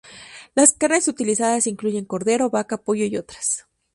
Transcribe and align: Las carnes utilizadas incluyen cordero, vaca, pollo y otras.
Las 0.55 0.73
carnes 0.73 1.07
utilizadas 1.07 1.67
incluyen 1.67 2.05
cordero, 2.05 2.49
vaca, 2.49 2.77
pollo 2.79 3.05
y 3.05 3.17
otras. 3.17 3.67